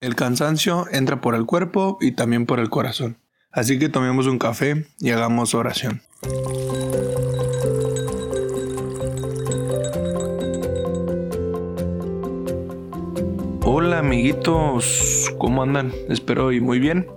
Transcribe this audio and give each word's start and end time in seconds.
El 0.00 0.14
cansancio 0.14 0.86
entra 0.92 1.20
por 1.20 1.34
el 1.34 1.44
cuerpo 1.44 1.98
y 2.00 2.12
también 2.12 2.46
por 2.46 2.60
el 2.60 2.70
corazón. 2.70 3.16
Así 3.50 3.80
que 3.80 3.88
tomemos 3.88 4.28
un 4.28 4.38
café 4.38 4.86
y 5.00 5.10
hagamos 5.10 5.56
oración. 5.56 6.02
Hola 13.64 13.98
amiguitos, 13.98 15.34
¿cómo 15.36 15.64
andan? 15.64 15.90
Espero 16.08 16.52
y 16.52 16.60
muy 16.60 16.78
bien. 16.78 17.08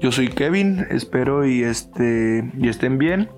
Yo 0.00 0.12
soy 0.12 0.28
Kevin, 0.28 0.86
espero 0.90 1.44
y 1.44 1.64
este 1.64 2.48
estén 2.62 2.98
bien 2.98 3.28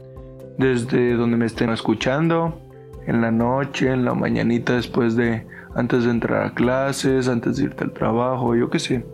desde 0.59 1.15
donde 1.15 1.39
me 1.39 1.47
estén 1.47 1.71
escuchando, 1.71 2.61
en 3.07 3.23
la 3.23 3.31
noche, 3.31 3.91
en 3.91 4.05
la 4.05 4.13
mañanita 4.13 4.75
después 4.75 5.17
de 5.17 5.47
antes 5.75 6.05
de 6.05 6.11
entrar 6.11 6.47
a 6.47 6.55
clases, 6.55 7.29
antes 7.29 7.57
de 7.57 7.65
irte 7.65 7.85
al 7.85 7.93
trabajo, 7.93 8.55
yo 8.55 8.71
qué 8.71 8.79
sé. 8.79 9.07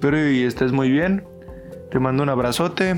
Pero 0.00 0.30
y 0.30 0.42
estés 0.42 0.72
muy 0.72 0.90
bien. 0.90 1.24
Te 1.90 1.98
mando 1.98 2.22
un 2.22 2.28
abrazote 2.28 2.96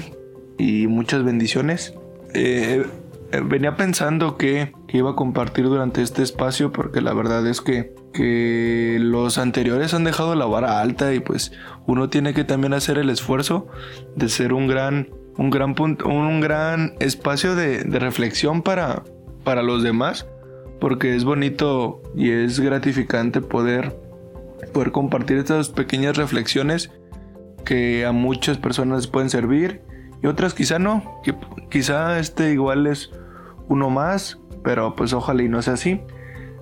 y 0.59 0.87
muchas 0.87 1.25
bendiciones. 1.25 1.95
Eh, 2.33 2.84
eh, 3.33 3.43
venía 3.45 3.77
pensando 3.77 4.37
que, 4.37 4.73
que, 4.87 4.98
iba 4.98 5.11
a 5.11 5.17
compartir 5.17 5.65
durante 5.65 6.03
este 6.03 6.23
espacio 6.23 6.73
porque 6.73 7.01
la 7.01 7.12
verdad 7.12 7.47
es 7.47 7.61
que, 7.61 7.95
que 8.12 8.98
los 9.01 9.39
anteriores 9.39 9.92
han 9.95 10.05
dejado 10.05 10.34
la 10.34 10.47
vara 10.47 10.81
alta 10.81 11.12
y 11.12 11.20
pues 11.20 11.53
uno 11.87 12.09
tiene 12.09 12.33
que 12.33 12.45
también 12.45 12.75
hacer 12.75 12.98
el 12.98 13.11
esfuerzo 13.11 13.67
de 14.17 14.29
ser 14.29 14.53
un 14.53 14.69
gran, 14.69 15.09
un 15.37 15.51
gran, 15.51 15.75
punto, 15.75 16.09
un 16.09 16.41
gran 16.41 16.95
espacio 17.01 17.56
de, 17.56 17.84
de 17.84 17.98
reflexión 17.98 18.62
para, 18.62 19.03
para 19.42 19.62
los 19.62 19.83
demás 19.83 20.27
porque 20.84 21.16
es 21.16 21.24
bonito 21.24 22.02
y 22.15 22.30
es 22.30 22.61
gratificante 22.61 23.41
poder, 23.41 23.97
poder 24.75 24.92
compartir 24.92 25.38
estas 25.38 25.70
pequeñas 25.70 26.19
reflexiones 26.19 26.91
que 27.65 28.05
a 28.05 28.12
muchas 28.12 28.59
personas 28.59 29.06
pueden 29.06 29.30
servir 29.30 29.80
y 30.22 30.27
otras 30.27 30.53
quizá 30.53 30.78
no, 30.78 31.22
que 31.22 31.34
quizá 31.70 32.19
este 32.19 32.53
igual 32.53 32.86
es 32.86 33.11
uno 33.67 33.89
más, 33.89 34.39
pero 34.62 34.94
pues 34.94 35.14
ojalá 35.14 35.42
y 35.42 35.48
no 35.48 35.62
sea 35.62 35.72
así. 35.72 36.03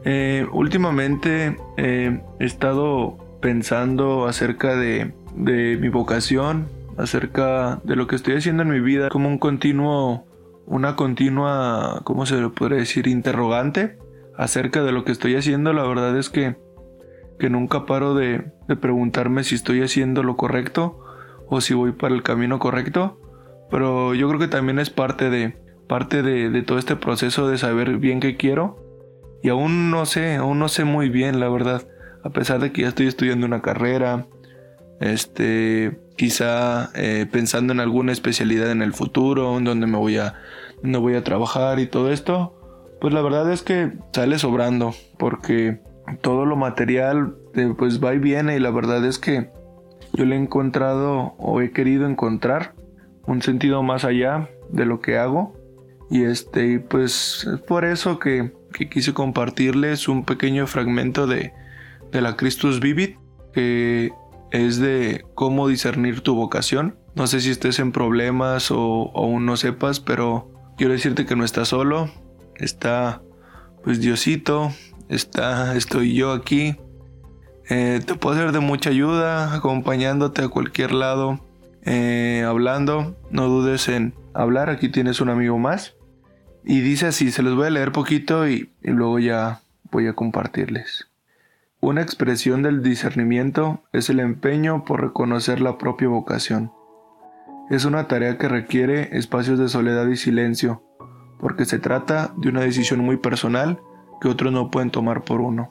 Eh, 0.05 0.47
últimamente 0.52 1.56
eh, 1.77 2.20
he 2.38 2.44
estado 2.44 3.19
pensando 3.41 4.28
acerca 4.28 4.77
de, 4.77 5.14
de 5.34 5.78
mi 5.80 5.88
vocación, 5.88 6.69
acerca 6.97 7.80
de 7.82 7.97
lo 7.97 8.06
que 8.06 8.14
estoy 8.14 8.36
haciendo 8.36 8.62
en 8.62 8.70
mi 8.70 8.78
vida, 8.78 9.08
como 9.08 9.28
un 9.28 9.38
continuo, 9.38 10.27
una 10.64 10.94
continua, 10.94 12.02
¿cómo 12.04 12.25
se 12.25 12.41
le 12.41 12.50
puede 12.50 12.77
decir? 12.77 13.08
Interrogante 13.08 14.00
acerca 14.36 14.83
de 14.83 14.92
lo 14.92 15.05
que 15.05 15.12
estoy 15.12 15.36
haciendo, 15.36 15.72
la 15.72 15.84
verdad 15.84 16.16
es 16.16 16.30
que, 16.30 16.56
que 17.38 17.50
nunca 17.50 17.86
paro 17.86 18.14
de, 18.14 18.52
de 18.69 18.77
preguntarme 18.77 19.44
si 19.44 19.55
estoy 19.55 19.83
haciendo 19.83 20.22
lo 20.22 20.36
correcto 20.36 20.98
o 21.48 21.61
si 21.61 21.75
voy 21.75 21.92
para 21.92 22.14
el 22.14 22.22
camino 22.22 22.58
correcto. 22.58 23.19
Pero 23.70 24.14
yo 24.14 24.28
creo 24.28 24.41
que 24.41 24.48
también 24.48 24.78
es 24.78 24.91
parte 24.91 25.30
de, 25.30 25.56
parte 25.88 26.22
de, 26.22 26.50
de, 26.50 26.62
todo 26.62 26.78
este 26.78 26.97
proceso 26.97 27.48
de 27.48 27.58
saber 27.58 27.98
bien 27.98 28.20
qué 28.20 28.36
quiero. 28.36 28.78
Y 29.42 29.48
aún 29.48 29.91
no 29.91 30.06
sé, 30.06 30.36
aún 30.36 30.58
no 30.58 30.69
sé 30.69 30.84
muy 30.84 31.08
bien, 31.08 31.41
la 31.41 31.48
verdad. 31.48 31.86
A 32.22 32.30
pesar 32.30 32.60
de 32.60 32.70
que 32.70 32.83
ya 32.83 32.88
estoy 32.88 33.08
estudiando 33.08 33.47
una 33.47 33.62
carrera, 33.62 34.27
este, 35.00 35.98
quizá 36.16 36.91
eh, 36.94 37.27
pensando 37.30 37.72
en 37.72 37.80
alguna 37.80 38.12
especialidad 38.12 38.70
en 38.70 38.83
el 38.83 38.92
futuro, 38.92 39.58
en 39.58 39.64
donde 39.64 39.86
me 39.86 39.98
voy 39.98 40.19
a, 40.19 40.34
donde 40.83 40.98
voy 40.98 41.14
a 41.14 41.25
trabajar 41.25 41.80
y 41.80 41.86
todo 41.86 42.12
esto 42.12 42.61
pues 43.03 43.12
la 43.12 43.20
verdad 43.20 43.50
es 43.50 43.62
que 43.62 43.91
sale 44.12 44.39
sobrando 44.39 44.95
porque 45.19 45.81
todo 46.20 46.47
lo 46.47 46.55
material 46.55 47.34
eh, 47.53 47.75
pues 47.77 48.00
va 48.00 48.14
y 48.14 48.20
viene 48.20 48.55
y 48.55 48.61
la 48.61 48.70
verdad 48.70 49.05
es 49.05 49.19
que 49.19 49.50
yo 50.12 50.25
le 50.25 50.36
he 50.36 50.39
encontrado 50.39 51.34
o 51.36 51.61
he 51.61 51.72
querido 51.72 52.06
encontrar 52.06 52.77
un 53.27 53.42
sentido 53.42 53.83
más 53.83 54.05
allá 54.05 54.50
de 54.70 54.86
lo 54.86 55.00
que 55.00 55.19
hago. 55.19 55.53
Y 56.11 56.22
este 56.22 56.78
pues 56.78 57.44
es 57.53 57.60
por 57.62 57.84
eso 57.84 58.21
que, 58.21 58.53
quise 58.88 59.12
compartirles 59.12 60.06
un 60.06 60.25
pequeño 60.25 60.69
fragmento 60.69 61.26
de, 61.26 61.53
de 62.12 62.21
la 62.21 62.37
Christus 62.37 62.78
Vivit 62.78 63.16
que 63.53 64.12
es 64.53 64.78
de 64.78 65.25
cómo 65.34 65.66
discernir 65.66 66.21
tu 66.21 66.37
vocación. 66.37 66.99
No 67.16 67.26
sé 67.26 67.41
si 67.41 67.50
estés 67.50 67.81
en 67.81 67.91
problemas 67.91 68.71
o, 68.71 68.78
o 68.78 69.25
aún 69.25 69.44
no 69.44 69.56
sepas 69.56 69.99
pero 69.99 70.53
quiero 70.76 70.93
decirte 70.93 71.26
que 71.26 71.34
no 71.34 71.44
estás 71.44 71.66
solo 71.66 72.09
está 72.62 73.23
pues 73.83 74.00
Diosito, 74.00 74.73
está, 75.09 75.77
estoy 75.77 76.15
yo 76.15 76.33
aquí. 76.33 76.77
Eh, 77.69 78.00
te 78.05 78.15
puedo 78.15 78.37
ser 78.37 78.53
de 78.53 78.61
mucha 78.61 78.91
ayuda, 78.91 79.55
acompañándote 79.55 80.43
a 80.43 80.49
cualquier 80.49 80.93
lado, 80.93 81.45
eh, 81.83 82.45
hablando. 82.47 83.17
No 83.31 83.49
dudes 83.49 83.89
en 83.89 84.15
hablar, 84.34 84.71
aquí 84.71 84.89
tienes 84.89 85.21
un 85.21 85.31
amigo 85.31 85.59
más. 85.59 85.97
Y 86.65 86.81
dice 86.81 87.06
así, 87.06 87.33
se 87.33 87.43
los 87.43 87.56
voy 87.56 87.67
a 87.67 87.71
leer 87.71 87.93
poquito 87.93 88.49
y, 88.49 88.71
y 88.83 88.91
luego 88.91 89.19
ya 89.19 89.62
voy 89.91 90.06
a 90.06 90.15
compartirles. 90.15 91.09
Una 91.81 92.03
expresión 92.03 92.62
del 92.62 92.83
discernimiento 92.83 93.83
es 93.93 94.09
el 94.09 94.21
empeño 94.21 94.84
por 94.84 95.00
reconocer 95.03 95.61
la 95.61 95.79
propia 95.79 96.06
vocación. 96.06 96.71
Es 97.71 97.84
una 97.84 98.06
tarea 98.06 98.39
que 98.39 98.49
requiere 98.49 99.17
espacios 99.17 99.59
de 99.59 99.69
soledad 99.69 100.06
y 100.06 100.17
silencio, 100.17 100.84
porque 101.42 101.64
se 101.64 101.80
trata 101.80 102.32
de 102.36 102.48
una 102.48 102.60
decisión 102.60 103.00
muy 103.00 103.16
personal 103.16 103.80
que 104.20 104.28
otros 104.28 104.53
no 104.53 104.70
pueden 104.70 104.91
tomar 104.91 105.25
por 105.25 105.41
uno. 105.41 105.70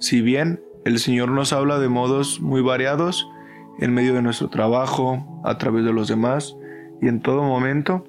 Si 0.00 0.20
bien 0.20 0.60
el 0.84 0.98
Señor 0.98 1.30
nos 1.30 1.52
habla 1.52 1.78
de 1.78 1.88
modos 1.88 2.40
muy 2.40 2.62
variados, 2.62 3.30
en 3.78 3.94
medio 3.94 4.12
de 4.12 4.22
nuestro 4.22 4.50
trabajo, 4.50 5.40
a 5.44 5.56
través 5.56 5.84
de 5.84 5.92
los 5.92 6.08
demás 6.08 6.56
y 7.00 7.06
en 7.06 7.20
todo 7.22 7.44
momento, 7.44 8.04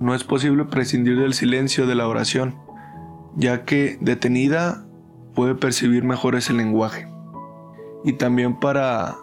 no 0.00 0.14
es 0.14 0.24
posible 0.24 0.64
prescindir 0.64 1.18
del 1.20 1.34
silencio 1.34 1.86
de 1.86 1.94
la 1.94 2.08
oración, 2.08 2.56
ya 3.36 3.64
que 3.64 3.96
detenida 4.00 4.86
puede 5.36 5.54
percibir 5.54 6.02
mejor 6.02 6.34
ese 6.34 6.52
lenguaje. 6.52 7.06
Y 8.04 8.14
también 8.14 8.58
para 8.58 9.18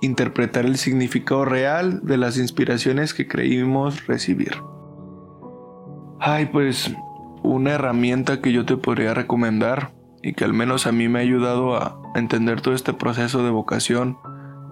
interpretar 0.00 0.64
el 0.64 0.78
significado 0.78 1.44
real 1.44 2.00
de 2.06 2.16
las 2.16 2.38
inspiraciones 2.38 3.12
que 3.12 3.28
creímos 3.28 4.06
recibir. 4.06 4.54
Ay, 6.26 6.46
pues 6.46 6.90
una 7.42 7.72
herramienta 7.72 8.40
que 8.40 8.50
yo 8.50 8.64
te 8.64 8.78
podría 8.78 9.12
recomendar 9.12 9.92
y 10.22 10.32
que 10.32 10.44
al 10.44 10.54
menos 10.54 10.86
a 10.86 10.92
mí 10.92 11.06
me 11.06 11.18
ha 11.18 11.22
ayudado 11.22 11.76
a 11.76 12.00
entender 12.14 12.62
todo 12.62 12.72
este 12.72 12.94
proceso 12.94 13.44
de 13.44 13.50
vocación, 13.50 14.16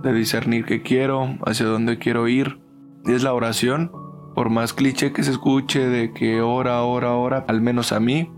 de 0.03 0.15
discernir 0.15 0.65
qué 0.65 0.81
quiero, 0.81 1.37
hacia 1.45 1.67
dónde 1.67 1.99
quiero 1.99 2.27
ir, 2.27 2.59
es 3.05 3.23
la 3.23 3.35
oración. 3.35 3.93
Por 4.35 4.49
más 4.49 4.73
cliché 4.73 5.13
que 5.13 5.25
se 5.25 5.31
escuche 5.31 5.87
de 5.87 6.15
que 6.15 6.41
ora, 6.41 6.83
ora, 6.85 7.13
ora, 7.13 7.45
al 7.47 7.61
menos 7.61 7.93
a 7.93 8.01
mí, 8.01 8.33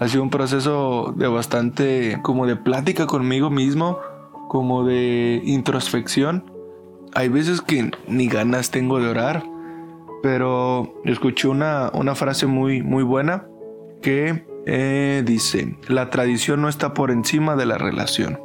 ha 0.00 0.08
sido 0.08 0.24
un 0.24 0.30
proceso 0.30 1.14
de 1.16 1.28
bastante 1.28 2.18
como 2.22 2.48
de 2.48 2.56
plática 2.56 3.06
conmigo 3.06 3.48
mismo, 3.48 4.00
como 4.48 4.84
de 4.84 5.40
introspección. 5.44 6.50
Hay 7.14 7.28
veces 7.28 7.60
que 7.60 7.92
ni 8.08 8.26
ganas 8.26 8.72
tengo 8.72 8.98
de 8.98 9.08
orar, 9.08 9.44
pero 10.26 11.00
escuché 11.04 11.46
una, 11.46 11.88
una 11.94 12.16
frase 12.16 12.48
muy, 12.48 12.82
muy 12.82 13.04
buena 13.04 13.46
que 14.02 14.44
eh, 14.66 15.22
dice, 15.24 15.76
la 15.86 16.10
tradición 16.10 16.60
no 16.62 16.68
está 16.68 16.94
por 16.94 17.12
encima 17.12 17.54
de 17.54 17.64
la 17.64 17.78
relación. 17.78 18.40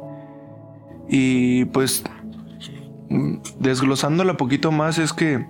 Y 1.08 1.64
pues 1.64 2.04
desglosándola 3.58 4.30
un 4.30 4.36
poquito 4.36 4.70
más 4.70 4.98
es 4.98 5.12
que 5.12 5.44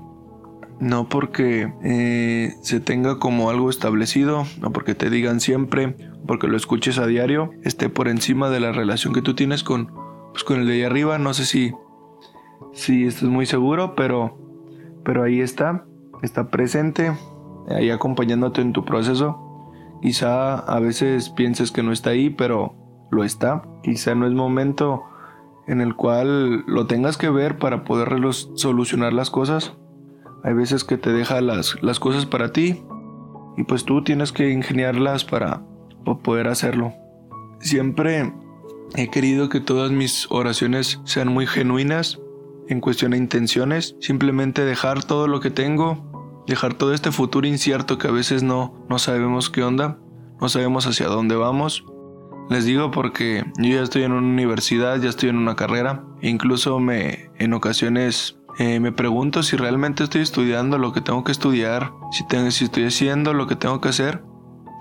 no 0.81 1.07
porque 1.11 1.71
eh, 1.85 2.55
se 2.63 2.81
tenga 2.81 3.19
como 3.19 3.51
algo 3.51 3.69
establecido, 3.69 4.47
no 4.59 4.73
porque 4.73 4.95
te 4.95 5.11
digan 5.11 5.39
siempre, 5.39 5.95
porque 6.27 6.49
lo 6.49 6.57
escuches 6.57 6.97
a 6.99 7.07
diario, 7.07 7.51
esté 7.63 7.91
por 7.91 8.09
encima 8.09 8.49
de 8.49 8.61
la 8.61 8.73
relación 8.73 9.13
que 9.13 9.21
tú 9.21 9.35
tienes 9.35 9.63
con, 9.63 9.93
pues, 10.33 10.45
con 10.45 10.61
el 10.61 10.67
de 10.67 10.73
ahí 10.73 10.83
arriba. 10.83 11.19
No 11.19 11.35
sé 11.35 11.45
si, 11.45 11.75
si 12.73 13.05
estás 13.05 13.29
muy 13.29 13.45
seguro, 13.45 13.95
pero, 13.95 14.39
pero 15.05 15.25
ahí 15.25 15.43
está 15.43 15.85
está 16.23 16.51
presente, 16.51 17.13
ahí 17.69 17.91
acompañándote 17.91 18.61
en 18.61 18.73
tu 18.73 18.85
proceso. 18.85 19.39
Quizá 20.01 20.59
a 20.59 20.81
veces 20.81 21.31
pienses 21.31 21.71
que 21.71 21.83
no 21.83 21.93
está 21.93 22.11
ahí, 22.11 22.31
pero 22.31 22.75
lo 23.11 23.25
está. 23.25 23.63
Quizá 23.83 24.15
no 24.15 24.27
es 24.27 24.33
momento 24.33 25.03
en 25.67 25.81
el 25.81 25.95
cual 25.95 26.65
lo 26.67 26.87
tengas 26.87 27.17
que 27.17 27.31
ver 27.31 27.59
para 27.59 27.85
poder 27.85 28.11
solucionar 28.55 29.13
las 29.13 29.31
cosas. 29.31 29.75
Hay 30.43 30.55
veces 30.55 30.85
que 30.85 30.99
te 30.99 31.13
deja 31.13 31.41
las, 31.41 31.81
las 31.83 32.01
cosas 32.01 32.27
para 32.27 32.53
ti 32.53 32.83
y 33.57 33.65
pues 33.65 33.85
tú 33.85 34.03
tienes 34.03 34.33
que 34.33 34.51
ingeniarlas 34.51 35.25
para, 35.25 35.63
para 36.05 36.19
poder 36.19 36.49
hacerlo. 36.49 36.93
Siempre 37.61 38.33
he 38.97 39.09
querido 39.09 39.49
que 39.49 39.61
todas 39.61 39.93
mis 39.93 40.27
oraciones 40.31 41.01
sean 41.05 41.29
muy 41.29 41.47
genuinas 41.47 42.21
en 42.69 42.81
cuestión 42.81 43.13
de 43.13 43.19
intenciones, 43.19 43.97
simplemente 44.01 44.65
dejar 44.65 45.05
todo 45.05 45.29
lo 45.29 45.41
que 45.41 45.51
tengo 45.51 46.12
dejar 46.47 46.75
todo 46.75 46.93
este 46.93 47.13
futuro 47.13 47.47
incierto 47.47 47.99
que 47.99 48.09
a 48.09 48.13
veces 48.13 48.43
no, 48.43 48.75
no 48.89 48.99
sabemos 48.99 49.51
qué 49.51 49.63
onda, 49.63 49.99
no 50.41 50.49
sabemos 50.49 50.87
hacia 50.87 51.07
dónde 51.07 51.37
vamos. 51.37 51.85
Les 52.51 52.65
digo 52.65 52.91
porque 52.91 53.45
yo 53.59 53.71
ya 53.71 53.83
estoy 53.83 54.03
en 54.03 54.13
una 54.13 54.27
universidad, 54.27 55.01
ya 55.01 55.09
estoy 55.09 55.29
en 55.29 55.39
una 55.39 55.57
carrera. 55.57 56.05
E 56.21 56.29
incluso 56.29 56.79
me 56.81 57.31
en 57.39 57.55
ocasiones 57.55 58.39
eh, 58.59 58.81
me 58.81 58.93
pregunto 58.93 59.43
si 59.43 59.57
realmente 59.57 60.05
estoy 60.05 60.23
estudiando 60.23 60.77
lo 60.77 60.93
que 60.93 61.01
tengo 61.01 61.25
que 61.25 61.33
estudiar, 61.33 61.93
si, 62.11 62.27
tengo, 62.27 62.51
si 62.51 62.65
estoy 62.65 62.85
haciendo 62.85 63.33
lo 63.33 63.47
que 63.47 63.57
tengo 63.57 63.81
que 63.81 63.89
hacer. 63.89 64.23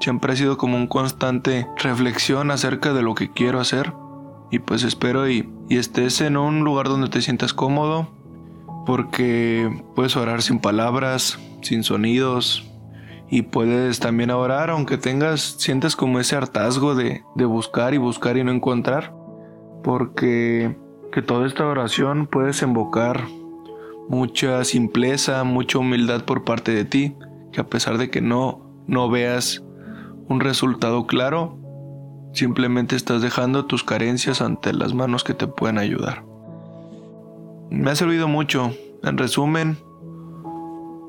Siempre 0.02 0.34
ha 0.34 0.36
sido 0.36 0.58
como 0.58 0.76
un 0.76 0.88
constante 0.88 1.68
reflexión 1.78 2.52
acerca 2.52 2.92
de 2.94 3.04
lo 3.04 3.16
que 3.16 3.32
quiero 3.32 3.60
hacer. 3.60 3.94
Y 4.50 4.60
pues 4.60 4.84
espero 4.84 5.30
y, 5.30 5.50
y 5.70 5.78
estés 5.78 6.20
en 6.22 6.36
un 6.36 6.64
lugar 6.66 6.90
donde 6.90 7.08
te 7.08 7.22
sientas 7.22 7.54
cómodo, 7.54 8.10
porque 8.86 9.84
puedes 9.96 10.16
orar 10.16 10.42
sin 10.42 10.60
palabras, 10.60 11.40
sin 11.62 11.84
sonidos, 11.84 12.68
y 13.30 13.44
puedes 13.44 14.00
también 14.00 14.30
orar 14.30 14.70
aunque 14.70 14.98
tengas, 14.98 15.56
sientes 15.58 15.96
como 15.96 16.20
ese 16.20 16.36
hartazgo 16.36 16.96
de, 16.96 17.24
de 17.36 17.46
buscar 17.46 17.94
y 17.94 17.98
buscar 17.98 18.38
y 18.38 18.44
no 18.44 18.52
encontrar, 18.52 19.14
porque 19.84 20.78
que 21.12 21.22
toda 21.22 21.48
esta 21.48 21.66
oración 21.66 22.28
puedes 22.28 22.62
invocar 22.62 23.26
mucha 24.10 24.64
simpleza, 24.66 25.44
mucha 25.44 25.80
humildad 25.80 26.26
por 26.26 26.44
parte 26.44 26.74
de 26.74 26.86
ti, 26.86 27.16
que 27.54 27.62
a 27.62 27.68
pesar 27.68 27.98
de 27.98 28.10
que 28.10 28.22
no, 28.22 28.84
no 28.88 29.10
veas 29.10 29.64
un 30.28 30.42
resultado 30.42 31.08
claro, 31.08 31.58
simplemente 32.34 32.96
estás 32.96 33.22
dejando 33.22 33.66
tus 33.66 33.84
carencias 33.84 34.42
ante 34.42 34.74
las 34.74 34.94
manos 34.94 35.24
que 35.24 35.34
te 35.34 35.48
pueden 35.48 35.78
ayudar. 35.78 36.26
Me 37.72 37.90
ha 37.90 37.96
servido 37.96 38.28
mucho. 38.28 38.76
En 39.02 39.18
resumen, 39.18 39.78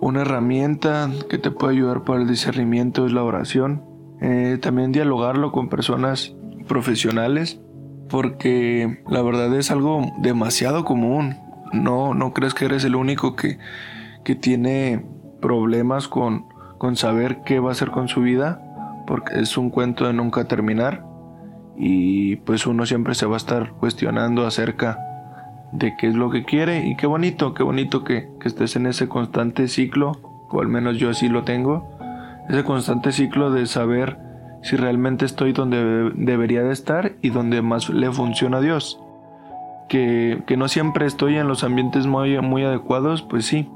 una 0.01 0.21
herramienta 0.21 1.11
que 1.29 1.37
te 1.37 1.51
puede 1.51 1.75
ayudar 1.75 2.05
para 2.05 2.23
el 2.23 2.29
discernimiento 2.29 3.05
es 3.05 3.13
la 3.13 3.25
oración. 3.25 3.83
Eh, 4.21 4.59
también 4.63 4.93
dialogarlo 4.93 5.51
con 5.51 5.69
personas 5.69 6.37
profesionales 6.69 7.61
porque 8.09 9.03
la 9.09 9.23
verdad 9.23 9.53
es 9.57 9.73
algo 9.73 10.07
demasiado 10.21 10.85
común. 10.85 11.37
No, 11.73 12.15
no 12.15 12.33
crees 12.33 12.55
que 12.55 12.67
eres 12.67 12.85
el 12.85 12.95
único 12.95 13.35
que, 13.35 13.59
que 14.25 14.37
tiene 14.37 15.05
problemas 15.41 16.07
con, 16.07 16.47
con 16.79 16.95
saber 16.95 17.43
qué 17.45 17.59
va 17.59 17.71
a 17.71 17.73
hacer 17.73 17.91
con 17.91 18.07
su 18.07 18.21
vida 18.21 18.63
porque 19.09 19.41
es 19.41 19.59
un 19.59 19.69
cuento 19.69 20.07
de 20.07 20.13
nunca 20.13 20.45
terminar 20.45 21.05
y 21.77 22.37
pues 22.37 22.69
uno 22.69 22.87
siempre 22.87 23.17
se 23.17 23.27
va 23.27 23.35
a 23.35 23.39
estar 23.39 23.73
cuestionando 23.73 24.47
acerca 24.47 25.12
de 25.73 25.97
qué 25.97 26.07
es 26.07 26.15
lo 26.15 26.31
que 26.31 26.45
quiere 26.45 26.87
y 26.87 26.97
qué 26.97 27.07
bonito, 27.07 27.55
qué 27.55 27.63
bonito 27.63 28.05
que, 28.05 28.29
estés 28.45 28.77
en 28.77 28.87
ese 28.87 29.09
constante 29.09 29.69
ciclo, 29.69 30.13
o 30.51 30.61
al 30.61 30.69
menos 30.69 30.99
yo 30.99 31.11
así 31.11 31.29
lo 31.29 31.45
tengo, 31.45 31.89
ese 32.49 32.63
constante 32.63 33.13
ciclo 33.13 33.51
de 33.51 33.67
saber 33.67 34.19
si 34.63 34.77
realmente 34.77 35.25
estoy 35.25 35.53
donde 35.53 36.13
debería 36.15 36.63
de 36.63 36.73
estar 36.73 37.13
y 37.23 37.31
donde 37.31 37.63
más 37.63 37.89
le 37.89 38.13
funciona 38.13 38.59
a 38.59 38.61
Dios. 38.61 39.01
Que, 39.89 40.43
no 40.57 40.69
siempre 40.69 41.07
estoy 41.07 41.37
en 41.37 41.49
los 41.49 41.65
ambientes 41.65 42.07
muy, 42.07 42.41
muy 42.41 42.65
adecuados, 42.65 43.23
pues 43.23 43.47
sí, 43.47 43.69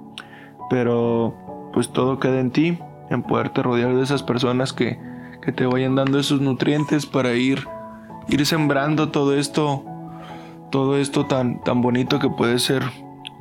pero 0.70 1.70
pues 1.72 1.90
todo 1.90 2.20
queda 2.20 2.40
en 2.40 2.50
ti, 2.50 2.78
en 3.10 3.22
poderte 3.22 3.62
rodear 3.62 3.94
de 3.94 4.02
esas 4.02 4.22
personas 4.22 4.72
que, 4.72 4.98
que 5.42 5.52
te 5.52 5.66
vayan 5.66 5.94
dando 5.94 6.18
esos 6.18 6.40
nutrientes 6.40 7.06
para 7.06 7.34
ir, 7.34 7.66
ir 8.28 8.46
sembrando 8.46 9.10
todo 9.10 9.36
esto 9.36 9.84
todo 10.76 10.98
esto 10.98 11.24
tan, 11.24 11.64
tan 11.64 11.80
bonito 11.80 12.18
que 12.18 12.28
puede 12.28 12.58
ser 12.58 12.82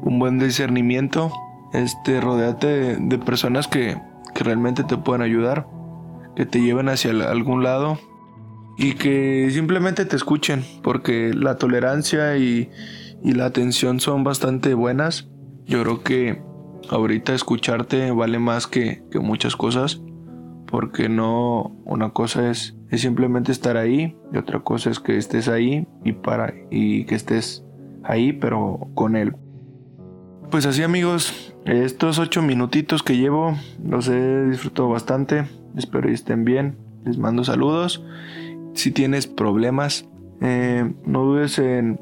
un 0.02 0.20
buen 0.20 0.40
discernimiento. 0.40 1.34
Este, 1.74 2.22
rodeate 2.22 2.96
de, 2.96 3.18
personas 3.18 3.68
que, 3.68 3.98
realmente 4.36 4.86
te 4.86 4.96
puedan 4.96 5.22
ayudar, 5.22 5.68
que 6.38 6.46
te 6.46 6.62
lleven 6.62 6.88
hacia 6.88 7.12
algún 7.30 7.62
lado 7.62 8.00
y 8.78 8.94
que 8.94 9.50
simplemente 9.52 10.06
te 10.06 10.16
escuchen, 10.16 10.64
porque 10.82 11.34
la 11.34 11.58
tolerancia 11.58 12.38
y, 12.38 12.70
la 13.22 13.48
atención 13.48 14.00
son 14.00 14.24
bastante 14.24 14.74
buenas. 14.74 15.28
Yo 15.66 15.84
creo 15.84 16.04
que 16.04 16.42
ahorita 16.90 17.34
escucharte 17.34 18.12
vale 18.12 18.40
más 18.40 18.66
que, 18.66 19.04
que 19.12 19.20
muchas 19.20 19.58
cosas, 19.58 20.02
porque 20.76 21.08
no, 21.08 21.72
una 21.86 22.10
cosa 22.10 22.52
es 22.52 22.76
es 22.92 23.00
simplemente 23.00 23.54
estar 23.54 23.78
ahí 23.78 24.18
y 24.34 24.38
otra 24.38 24.60
cosa 24.60 24.90
es 24.90 25.00
que 25.00 25.16
estés 25.16 25.48
ahí 25.48 25.88
y 26.04 26.12
para 26.12 26.54
y 26.70 27.06
que 27.06 27.16
estés 27.16 27.64
ahí 28.04 28.34
pero 28.34 28.90
con 28.94 29.16
él. 29.16 29.38
Pues 30.52 30.66
así 30.66 30.84
amigos, 30.84 31.56
estos 31.64 32.20
ocho 32.20 32.42
minutitos 32.42 33.04
que 33.04 33.16
llevo 33.16 33.56
los 33.86 34.10
he 34.10 34.48
disfrutado 34.48 34.90
bastante, 34.90 35.46
espero 35.78 36.10
que 36.10 36.14
estén 36.14 36.44
bien, 36.44 36.78
les 37.06 37.18
mando 37.18 37.46
saludos. 37.46 38.04
Si 38.74 38.92
tienes 38.92 39.28
problemas, 39.28 40.10
eh, 40.42 40.94
no 41.06 41.24
dudes 41.24 41.58
en, 41.58 42.02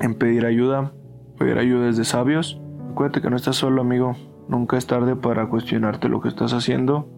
en 0.00 0.14
pedir 0.16 0.44
ayuda, 0.44 0.92
pedir 1.38 1.56
ayuda 1.56 1.86
desde 1.86 2.04
sabios. 2.04 2.60
Acuérdate 2.90 3.22
que 3.22 3.30
no 3.30 3.36
estás 3.36 3.56
solo 3.56 3.80
amigo, 3.80 4.16
nunca 4.50 4.76
es 4.76 4.86
tarde 4.86 5.16
para 5.16 5.48
cuestionarte 5.48 6.10
lo 6.10 6.20
que 6.20 6.28
estás 6.28 6.52
haciendo, 6.52 7.08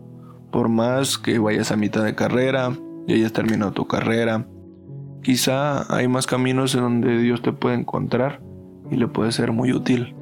por 0.55 0.69
más 0.69 1.19
que 1.19 1.41
vayas 1.41 1.73
a 1.73 1.77
mitad 1.77 2.05
de 2.05 2.15
carrera, 2.15 2.79
ya 3.09 3.17
hayas 3.17 3.33
terminado 3.33 3.73
tu 3.73 3.89
carrera. 3.89 4.47
Quizá 5.21 5.93
hay 5.93 6.07
más 6.07 6.29
caminos 6.29 6.77
en 6.77 6.83
donde 6.83 7.19
Dios 7.19 7.43
te 7.43 7.51
puede 7.51 7.75
encontrar 7.75 8.41
y 8.89 8.95
le 8.95 9.09
puede 9.09 9.33
ser 9.33 9.51
muy 9.51 9.73
útil. 9.73 10.15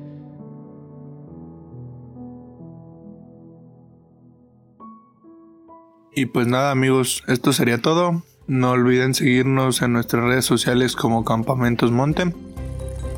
Y 6.14 6.24
pues 6.24 6.46
nada 6.46 6.70
amigos, 6.70 7.24
esto 7.28 7.52
sería 7.52 7.82
todo. 7.82 8.22
No 8.46 8.70
olviden 8.70 9.12
seguirnos 9.12 9.82
en 9.82 9.92
nuestras 9.92 10.24
redes 10.24 10.46
sociales 10.46 10.96
como 10.96 11.26
Campamentos 11.26 11.92
Monte. 11.92 12.34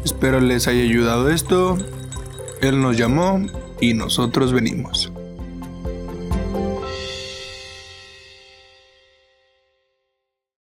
Espero 0.04 0.40
les 0.40 0.66
haya 0.66 0.82
ayudado 0.82 1.30
esto. 1.30 1.78
Él 2.60 2.80
nos 2.80 2.96
llamó 2.96 3.40
y 3.80 3.94
nosotros 3.94 4.52
venimos. 4.52 5.13